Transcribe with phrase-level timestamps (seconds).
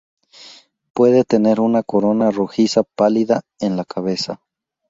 [0.95, 4.41] Puede tener una corona rojiza pálida en la cabeza.